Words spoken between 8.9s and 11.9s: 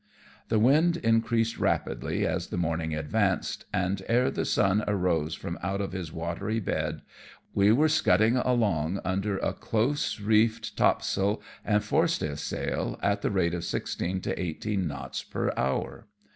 under a close reefed topsail and